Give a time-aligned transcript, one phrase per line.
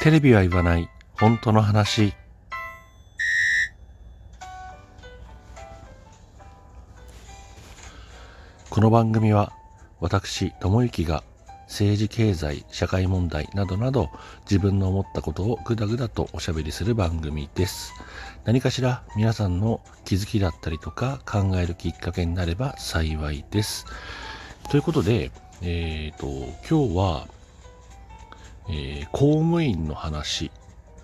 [0.00, 0.88] テレビは言わない。
[1.12, 2.14] 本当の話。
[8.70, 9.52] この番組は
[10.00, 11.22] 私智之が
[11.64, 14.08] 政治経済社会問題などなど
[14.44, 17.92] 自分の思ったことをぐだぐだとおしゃべりする番組です。
[18.46, 23.84] 何かしら皆さんの気づきだったりとか考えるきっかけになれば幸いです。
[24.70, 25.30] ということで
[25.60, 26.26] えっ、ー、と
[26.66, 27.39] 今日は
[28.68, 30.50] えー、公務員の話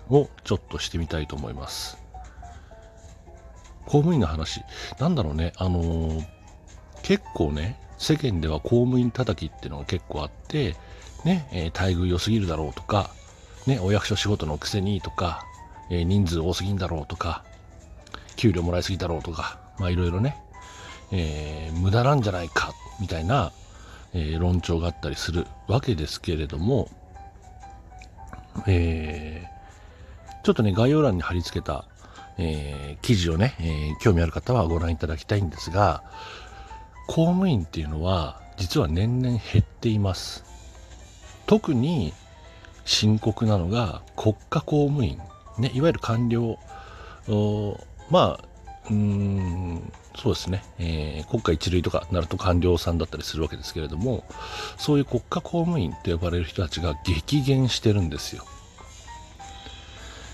[0.09, 1.97] をちょっとしてみたいと思います。
[3.85, 4.61] 公務員の話、
[4.99, 6.25] なんだろうね、あのー、
[7.03, 10.75] 結構ね、世間では公務員叩きっていうのが結構あって、
[11.23, 13.09] ね、えー、待遇良すぎるだろうとか、
[13.65, 15.45] ね、お役所仕事のくせにとか、
[15.89, 17.43] えー、人数多すぎんだろうとか、
[18.35, 20.37] 給料もらいすぎだろうとか、まあいろいろね、
[21.11, 23.51] えー、無駄なんじゃないか、みたいな、
[24.13, 26.89] え、論調があったりするわけですけれども、
[28.65, 31.85] えー、ちょっとね、概要欄に貼り付けた、
[32.37, 36.03] えー、記事をね、えー、興味ある方はご覧いただきたいんですが、
[37.07, 40.43] 公務員っていうのは、実は年々減っています。
[41.45, 42.13] 特に
[42.85, 45.19] 深刻なのが国家公務員、
[45.57, 46.57] ね、いわゆる官僚、
[48.09, 48.43] まあ、
[48.89, 54.23] うん、そうですね、えー、国家一類とかなると官僚さんだったりするわけですけれども、
[54.77, 58.43] そういう国家公務員と呼ばれる人たちが激減してるんですよ。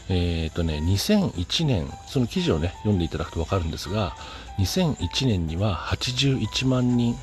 [0.09, 4.15] えっ、ー、とね、2001年、その記事をね、読んでいただくとわかるんですが、
[4.57, 7.17] 2001年には81万人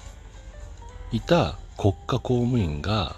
[1.12, 3.16] いた国家公務員が、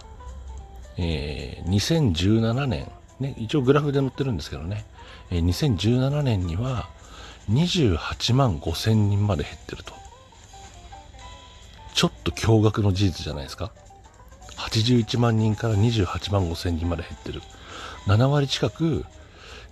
[0.98, 4.84] えー、2017年、ね、一応グラフで載ってるんですけどね、
[5.30, 6.88] えー、2017年には
[7.50, 9.92] 28万5千人まで減ってると。
[11.94, 13.72] ちょっと驚愕の事実じゃないですか
[14.56, 17.42] ？81万人から28万5千人まで減ってる。
[18.06, 19.04] 7割近く、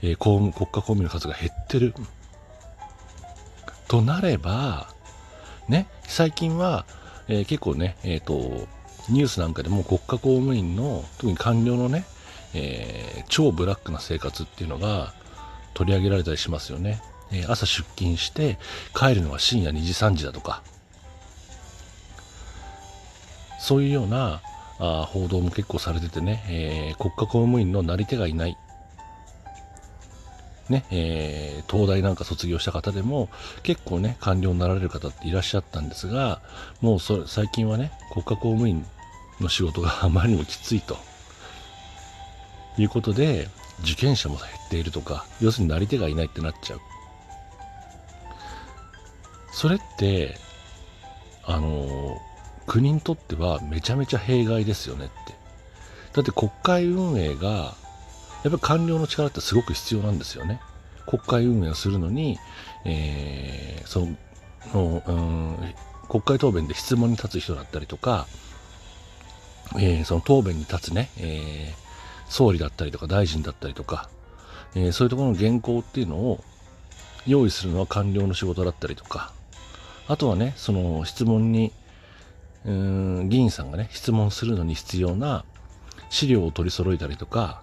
[0.02, 1.94] えー、公務国家公務員の数が減ってる。
[3.88, 4.88] となれば、
[5.69, 6.84] ね、最近は、
[7.28, 8.69] えー、結構ね、えっ、ー、と、
[9.08, 12.04] ニュースなんかでも国家公務員の、特に官僚のね、
[12.54, 15.14] えー、超ブラックな生活っていうのが
[15.75, 17.02] 取り上げられたりしますよね。
[17.32, 18.58] え朝出勤して
[18.94, 20.62] 帰るのは深夜2時3時だとか。
[23.60, 24.41] そういうような
[24.78, 28.56] あ報道も結構されててね、えー、国家公務員のなり手がいない、
[30.70, 33.28] ねえー、東大なんか卒業した方でも
[33.62, 36.40] 結構ね官僚になられる方っていらっしゃったんですが
[36.80, 38.86] もうそれ最近はね国家公務員
[39.40, 40.96] の仕事があまりにもきついと。
[42.78, 43.48] いうことで
[43.82, 46.80] 受験者も減っているとか要するになり手がいないってなっちゃう。
[49.53, 50.37] それって
[51.44, 52.16] あの
[52.66, 55.34] 国にとってはめちゃめちゃ弊害ですよねって。
[56.12, 57.72] だって国会運営がやっ
[58.44, 60.61] ぱり官僚の力ってすごく必要なんですよね。
[61.06, 62.38] 国会運営をするのに、
[62.84, 64.06] えー、そ
[64.75, 65.75] の、うん、
[66.09, 68.27] 国会答弁で質問に立つ人だったりとか、
[69.77, 74.09] えー、その答弁に立つね、えー、総理だったりとか大臣だったりとか、
[74.75, 76.43] えー、そういうところの原稿っていうのを
[77.27, 79.32] 用意するのは官僚の仕事だったりとか、
[80.10, 81.72] あとはね、その質問に、
[82.65, 85.44] うん、議員さんがね、質問するのに必要な
[86.09, 87.62] 資料を取り揃えたりとか、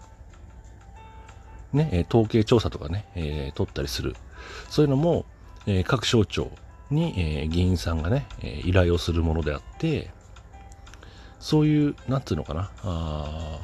[1.74, 4.16] ね、統計調査とかね、えー、取ったりする。
[4.69, 5.25] そういうのも、
[5.66, 6.50] えー、各省庁
[6.90, 10.09] に、えー、議員さんがね、え依頼をするものであって、
[11.41, 13.59] そういう、なんていうのかな、あ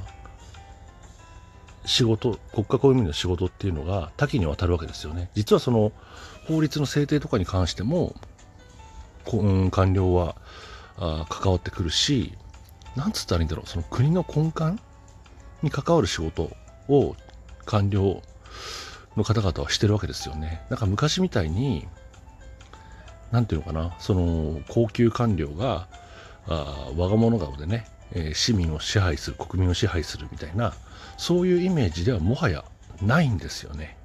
[1.86, 5.30] 仕事、国家公務員の仕事っていうのが多岐にわたるわけですよね。
[5.36, 5.94] 実はその
[6.50, 8.14] 法律の制定とかに関しても、
[9.32, 10.36] うん、官僚は
[10.98, 12.38] あ関わってくるし、
[12.96, 14.82] なんつったらいいんだろう、その国の根幹
[15.62, 16.52] に関わる仕事
[16.88, 17.16] を
[17.66, 18.22] 官僚
[19.16, 20.66] の方々はしてるわけですよね。
[20.70, 21.88] なんか昔みたいに、
[23.32, 25.88] なんていうのかな、その高級官僚が
[26.48, 30.74] あ我が物顔でね、え、市民を支配する、国民を支配するみたいな、
[31.18, 32.64] そういうイメージではもはや
[33.02, 33.98] ないんですよね。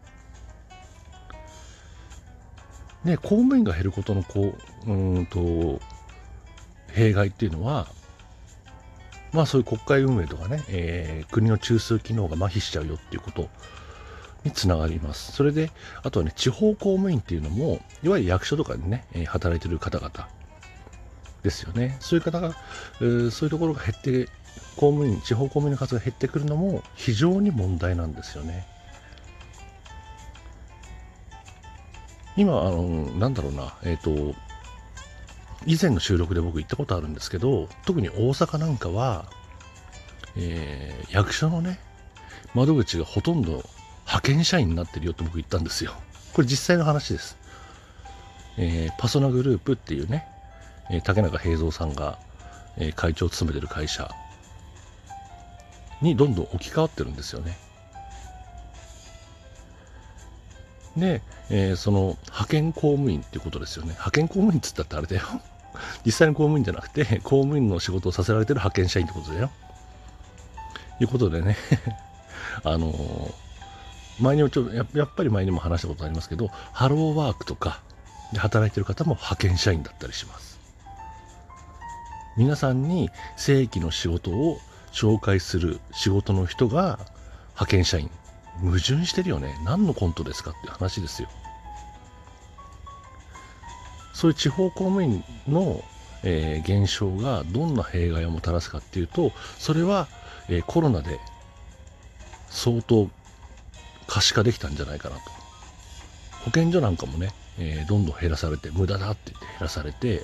[3.05, 4.55] ね、公務員が減ることのこ
[4.87, 5.81] ううんと
[6.93, 7.87] 弊害っていうのは、
[9.33, 13.49] まあそういう国会運営とかね、えー、国の中枢機能が麻痺しちゃうよっていうこと
[14.45, 15.33] につながります。
[15.33, 15.71] それで、
[16.03, 20.29] あとはね、地方公務員っていうのも、いわゆる役所とかでね、えー、働いてる方々
[21.43, 21.97] ですよね。
[22.01, 22.57] そういう方が、
[23.01, 24.29] えー、そういうところが減って、
[24.77, 28.67] 公務員、地方公務員の数が減ってくるのも非常に問題なんですよね。
[32.39, 32.85] 今、あの、
[33.19, 34.35] なんだろうな、えっ、ー、と、
[35.67, 39.27] 以前の収録で僕行ったことあるんですけど、特に大阪なんかは、
[40.37, 41.81] えー、役所のね、
[42.55, 43.65] 窓口がほとんど
[44.07, 45.95] 派遣社員になってるよって僕言ったんですよ。
[46.33, 47.37] これ実際の話です。
[48.57, 50.25] えー、パソナグループっていうね、
[50.91, 52.21] えー、竹中平蔵さんが、
[52.77, 54.09] え、会長を務めてる会社
[56.01, 57.59] にどんどん置き換わってるんですよね。
[60.99, 63.91] で、えー、その派遣公務員っていうことですよね。
[63.91, 65.23] 派遣公務員っつったってあれだよ。
[66.05, 69.51] 実際の公務員じゃなくて、公務員の仕事をさせられてる派遣社員ってことだよ。
[71.01, 71.57] いうことでね
[72.65, 73.35] あのー、
[74.19, 77.81] 前にもちょややっぱり前にも話したことありますけど、ハローワークとか
[78.33, 80.59] で働いてる方も派遣社員だったりします。
[82.37, 84.61] 皆さんに正規の仕事を
[84.93, 86.99] 紹介する仕事の人が
[87.55, 88.11] 派遣社員。
[88.63, 89.59] 矛盾してるよね。
[89.65, 91.29] 何のコントですかって話ですよ。
[94.13, 95.83] そういう地方公務員の、
[96.25, 100.09] えー、減少がどんな弊害をもたらすかっていうと、それは、
[100.49, 101.21] えー、コロナで
[102.49, 103.09] 相当
[104.09, 105.23] 可視化できたんじゃないかなと。
[106.45, 110.23] 保健所なんかもね、えー、どんどん減らされて、無駄だって言って減らされて、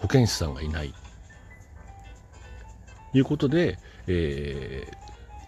[0.00, 0.92] 保健師さんがいない。
[3.14, 5.05] いうことで、えー、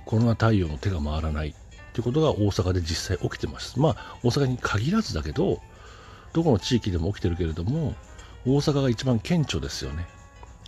[0.09, 1.53] コロナ対応の手が回らないっ
[1.93, 3.79] ていうことが大阪で実際起きてます。
[3.79, 5.61] まあ、大阪に限らずだけど、
[6.33, 7.95] どこの地域でも起きてるけれども、
[8.47, 10.07] 大阪が一番顕著ですよね。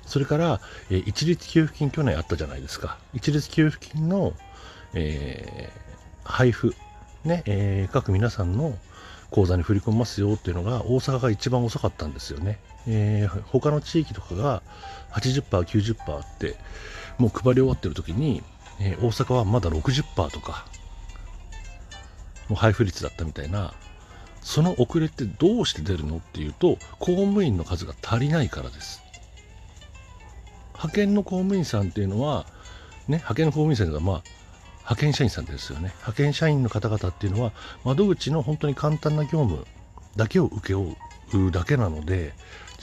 [0.04, 0.60] それから、
[0.90, 2.98] えー、一律給付金去年あったじゃないですか。
[3.14, 4.34] 一律給付金の、
[4.92, 6.74] えー、配布、
[7.24, 8.76] ね、えー、各皆さんの
[9.30, 12.58] 口座に振り込みますよっていうのが大阪が一番遅かったんですよね。
[12.86, 14.62] えー、他の地域とかが
[15.12, 16.56] 80%、90%あって、
[17.16, 18.42] もう配り終わってる時に、
[18.80, 20.66] えー、大阪はまだ60%とか、
[22.48, 23.72] もう配布率だったみたいな
[24.42, 29.00] その遅れってどうして出るのっていうと公務員の数が足りないからです。
[30.74, 32.46] 派遣の公務員さんっていうのは
[33.06, 34.22] ね派遣の公務員さんがまあ
[34.78, 35.92] 派遣社員さんですよね。
[35.98, 37.52] 派遣社員の方々っていうのは
[37.84, 39.66] 窓口の本当に簡単な業務
[40.16, 40.96] だけを請け負
[41.48, 42.32] うだけなので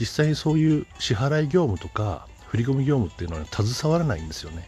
[0.00, 4.66] 実際にそういう支払い業務とか振込業務っていうのは携わらないんですよね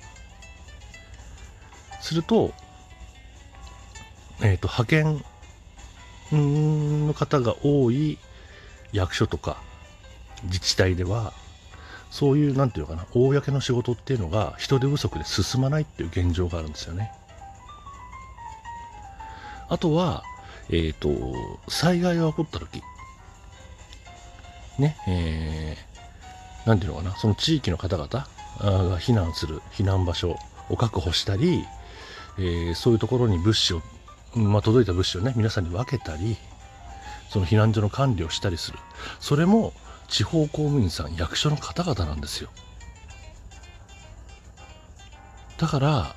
[2.00, 2.52] すると,、
[4.40, 5.24] えーと派遣
[6.32, 8.18] の方が多い
[8.92, 9.56] 役所とか
[10.44, 11.32] 自治体では
[12.10, 17.12] そういうなんていうのかな公の仕事っていうのが人手不足で進まないっていう現状があるんですよね。
[19.68, 20.24] あとは
[20.68, 21.10] えっ、ー、と
[21.68, 22.82] 災害が起こった時。
[24.78, 30.38] ねえー、なんていうのかなその地域の方々が避難する避難場所
[30.70, 31.64] を確保したり、
[32.38, 33.82] えー、そういうところに物資を
[34.34, 36.36] まあ、届いた物資をね皆さんに分けたり
[37.28, 38.78] その避難所の管理をしたりする。
[39.20, 39.72] それも
[40.08, 42.50] 地方公務員さん役所の方々なんですよ。
[45.58, 46.16] だから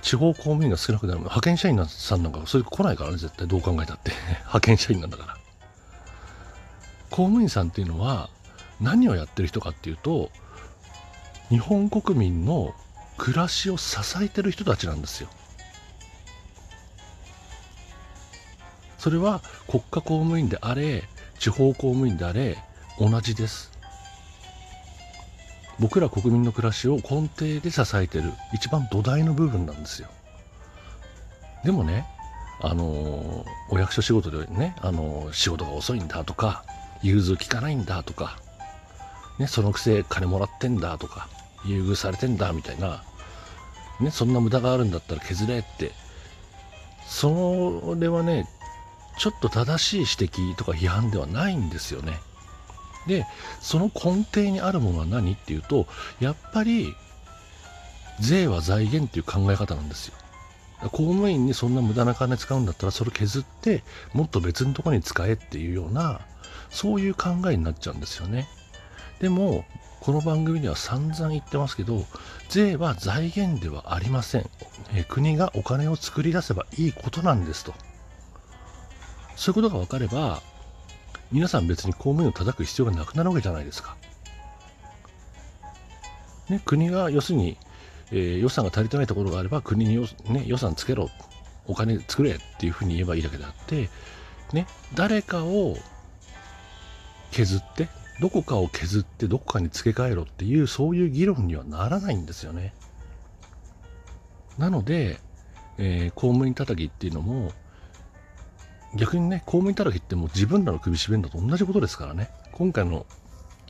[0.00, 1.18] 地方公務員が少なくなる。
[1.20, 3.48] 派遣社員さんなんかそれ来ないからね絶対。
[3.48, 4.12] どう考えたって。
[4.46, 5.36] 派遣社員なんだから。
[7.10, 8.30] 公務員さんっていうのは
[8.80, 10.30] 何をやってる人かっていうと
[11.50, 12.74] 日本国民の
[13.16, 15.28] 暮らしを支えてる人たちなんですよ。
[18.98, 21.02] それは国家公務員であれ
[21.38, 22.56] 地方公務員であれ
[22.98, 23.72] 同じです。
[25.80, 30.08] 僕ら国民の暮らしを根底で支えてる一番土台の部分なんですよ。
[31.64, 32.06] でもね
[32.60, 36.64] あのお役所仕事でね、あの仕事が遅いんだとか
[37.02, 38.38] 融通きかないんだとか、
[39.40, 41.28] ね、そのくせ金もらってんだとか
[41.64, 43.02] 優遇されてんだみたいな、
[44.00, 45.92] ね、そんな無駄があるんだったら削れって
[47.06, 48.46] それはね
[49.18, 52.18] ちょっと正しい指摘とか批判ではないんですよね。
[53.06, 53.26] で、
[53.60, 55.86] その根底にあるものは何っていうと、
[56.20, 56.94] やっぱり
[58.20, 60.14] 税は財源っていう考え方なんですよ。
[60.82, 66.22] 公務員にそんな無駄な金使うんだったらそれ削ってもっと別のとこに使えっていうような
[66.70, 68.48] そういう考えになっちゃうんですよね。
[69.20, 69.64] でも
[70.02, 72.04] この番組では散々言ってますけど
[72.48, 74.50] 税は財源ではありません。
[74.96, 77.72] え国がお金を作り出せばいいことなんですと。
[79.36, 80.42] そういうことが分かれば、
[81.30, 83.96] 皆さん別に公務員を叩く必要がなくなるわけじゃないですか。
[86.48, 87.56] ね、国が要するに、
[88.10, 91.10] えー、予算が足りてないところがあれば国によ、ね、予算つけろ、
[91.68, 93.88] お金作れっていうふうに言えばいいだけであって、
[94.52, 94.66] ね、
[94.96, 95.76] 誰かを
[97.30, 97.88] 削って、
[98.20, 102.74] どこかを削ってどこかに付け替えろっていうそういう議論にはならないんですよね。
[104.58, 105.18] なので、
[105.78, 107.52] えー、公務員叩きっていうのも
[108.94, 112.30] 逆にね、公務員たらきってもう自分らの首絞めるのと同じことですからね。
[112.52, 113.06] 今回の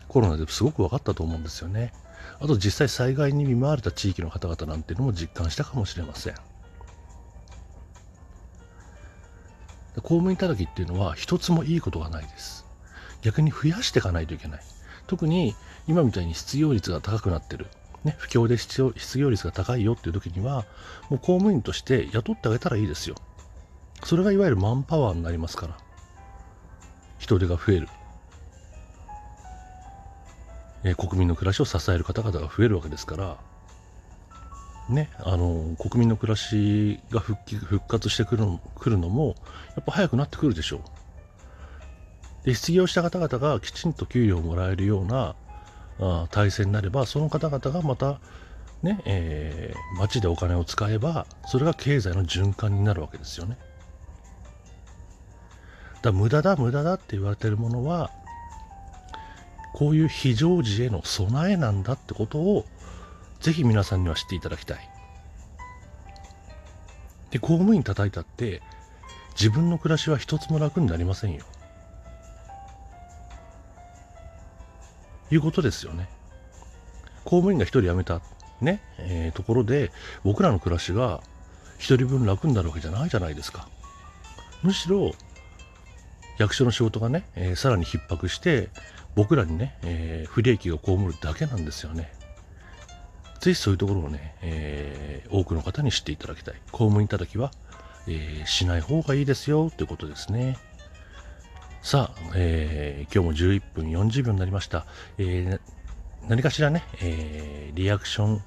[0.08, 1.92] コロナですごく分かったと思うんですよね。
[2.40, 6.34] あと実際災害に見舞われた地域の方々なんていうのも実感したかもしれません。
[9.96, 12.66] 公務員たたきっていうのは一つもいいことがないです。
[13.22, 14.60] 逆に増やしていかないといけない。
[15.06, 15.54] 特に
[15.88, 17.66] 今みたいに失業率が高くなってる。
[18.04, 20.64] ね、不況で失業率が高いよっていう時には、
[21.08, 23.16] もう公務員として雇ってあげたらいいですよ。
[24.04, 25.76] それがいわゆるマンパワーになりますから。
[27.18, 27.88] 人手が増える。
[30.84, 33.38] え、国民の暮らしを支える方々が増えるわけですから、
[34.88, 39.36] ね、あの国民の暮らしが復帰復活してくるのくるのも
[39.76, 40.80] やっぱ早くなってくるでしょう
[42.44, 45.34] で失業した方々がきちんと給料をもらえるような
[46.00, 48.20] あ体制になればその方々がまた
[48.82, 53.56] ね、えー、街でお金を使えばそれが経済の循環になるわけですよね
[56.02, 58.10] だ無駄だ無駄だって言われてるものは
[59.72, 62.64] こういう非常時への備えなんだってことを
[63.42, 64.88] ぜひ皆さんには知っていただきたい。
[67.30, 68.62] で、公務員叩いたって、
[69.30, 71.44] 自分の暮らしは一つも楽になりませんよ。
[75.32, 76.08] いうことですよね。
[77.24, 78.20] 公務員が一人辞めた、
[78.60, 79.90] ね、えー、ところで、
[80.24, 81.22] 僕らの暮らしが
[81.78, 83.66] 一人分楽になるわけじゃないじゃないですか。
[84.62, 85.12] むしろ、
[86.38, 88.68] 役所の仕事がね、えー、さらに逼迫して、
[89.14, 92.12] 僕らにね、えー、不利益を被るだけなんですよね。
[93.40, 96.54] ぜひそういうところをね、えー、多くの方に知っていただきたい。
[96.70, 97.50] 公務員たたきは、
[98.06, 100.58] えー、しない方がいいですよということですね。
[101.82, 104.86] さあ、えー、今日も11分40秒になりました。
[105.18, 105.58] え
[106.28, 108.42] 何かしらね、えリアクション、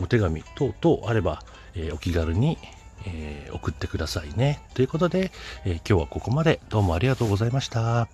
[0.00, 1.40] お手紙等々あれば、
[1.76, 2.58] えお気軽に、
[3.06, 4.60] え送ってくださいね。
[4.74, 5.30] ということで、
[5.64, 8.08] え今日はここまでどうもありがとうございました。